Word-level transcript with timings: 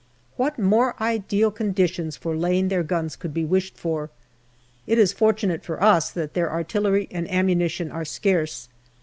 What 0.35 0.57
more 0.57 0.95
ideal 0.99 1.51
conditions 1.51 2.17
for 2.17 2.35
laying 2.35 2.69
their 2.69 2.81
guns 2.81 3.15
could 3.15 3.35
be 3.35 3.45
wished 3.45 3.77
for? 3.77 4.09
It 4.87 4.97
is 4.97 5.13
fortunate 5.13 5.63
for 5.63 5.79
us 5.83 6.09
that 6.09 6.33
their 6.33 6.51
artillery 6.51 7.07
and 7.11 7.29
ammunition 7.29 7.91
are 7.91 8.03
scarce. 8.03 8.67